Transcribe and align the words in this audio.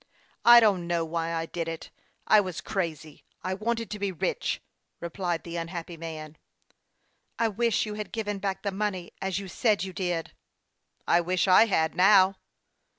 "I 0.45 0.59
don't 0.59 0.87
know 0.87 1.05
why 1.05 1.31
I 1.31 1.45
did 1.45 1.67
it. 1.67 1.91
I 2.25 2.41
was 2.41 2.59
crazy. 2.59 3.23
I 3.43 3.53
wanted 3.53 3.91
to 3.91 3.99
be 3.99 4.11
rich," 4.11 4.59
replied 4.99 5.43
the 5.43 5.57
unhappy 5.57 5.95
man." 5.95 6.39
I 7.37 7.47
wish 7.49 7.85
you 7.85 7.93
had 7.93 8.11
given 8.11 8.39
back 8.39 8.63
the 8.63 8.71
money, 8.71 9.11
as 9.21 9.37
you 9.37 9.47
said 9.47 9.83
you 9.83 9.93
did."" 9.93 10.33
I 11.07 11.21
wish 11.21 11.47
I 11.47 11.67
had 11.67 11.93
now." 11.93 12.37